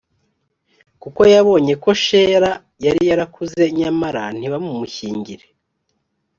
[1.01, 2.51] Kuko yabonye ko shela
[2.85, 5.45] yari yarakuze nyamara ntibamumushyingire